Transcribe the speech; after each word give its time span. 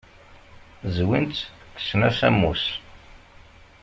Zwin-tt, 0.95 1.41
kksen-as 1.75 2.19
ammus. 2.27 2.63